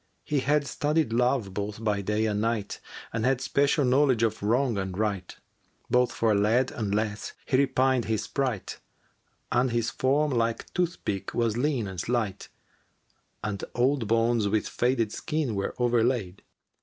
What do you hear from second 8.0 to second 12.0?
his sprite, * And his form like toothpick was lean and